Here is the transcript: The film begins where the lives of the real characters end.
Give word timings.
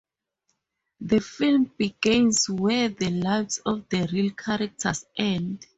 The 1.01 1.19
film 1.21 1.65
begins 1.77 2.49
where 2.49 2.89
the 2.89 3.11
lives 3.11 3.59
of 3.63 3.87
the 3.89 4.09
real 4.11 4.31
characters 4.31 5.05
end. 5.15 5.67